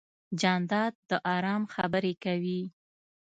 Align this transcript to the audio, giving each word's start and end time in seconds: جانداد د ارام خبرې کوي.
جانداد 0.41 0.93
د 1.09 1.11
ارام 1.35 1.63
خبرې 1.75 2.13
کوي. 2.23 2.61